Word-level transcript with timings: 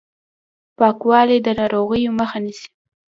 پاکوالی 0.77 1.37
د 1.43 1.47
ناروغیو 1.59 2.15
مخه 2.19 2.37
نیسي. 2.43 2.67